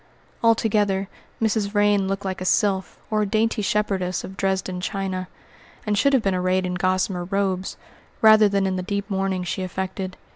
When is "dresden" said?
4.35-4.81